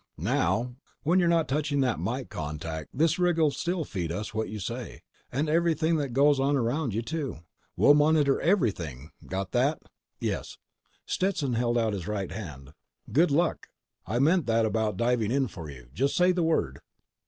[0.17, 0.77] "Now...
[1.03, 5.03] when you're not touching that mike contact this rig'll still feed us what you say...
[5.31, 7.41] and everything that goes on around you, too.
[7.75, 9.11] We'll monitor everything.
[9.27, 9.79] Got that?"
[10.19, 10.57] "Yes."
[11.05, 12.71] Stetson held out his right hand.
[13.11, 13.67] "Good luck.
[14.07, 15.85] I meant that about diving in for you.
[15.93, 16.79] Just say the word."